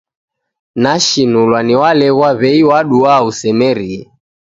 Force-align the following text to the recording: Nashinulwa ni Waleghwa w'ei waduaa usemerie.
Nashinulwa 0.81 1.59
ni 1.67 1.75
Waleghwa 1.81 2.29
w'ei 2.39 2.61
waduaa 2.69 3.21
usemerie. 3.29 4.01